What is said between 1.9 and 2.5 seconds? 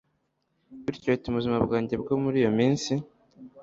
bwo muri